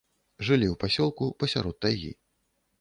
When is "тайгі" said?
1.87-2.11